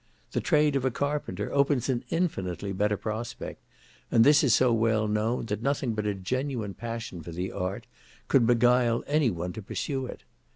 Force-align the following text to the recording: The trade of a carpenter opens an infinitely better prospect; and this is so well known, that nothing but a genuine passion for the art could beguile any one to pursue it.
The 0.31 0.41
trade 0.41 0.75
of 0.75 0.83
a 0.83 0.89
carpenter 0.89 1.53
opens 1.53 1.87
an 1.87 2.03
infinitely 2.09 2.71
better 2.73 2.97
prospect; 2.97 3.61
and 4.09 4.23
this 4.23 4.43
is 4.43 4.55
so 4.55 4.73
well 4.73 5.07
known, 5.07 5.45
that 5.45 5.61
nothing 5.61 5.93
but 5.93 6.07
a 6.07 6.15
genuine 6.15 6.73
passion 6.73 7.21
for 7.21 7.31
the 7.31 7.51
art 7.51 7.85
could 8.27 8.47
beguile 8.47 9.03
any 9.05 9.29
one 9.29 9.53
to 9.53 9.61
pursue 9.61 10.07
it. 10.07 10.23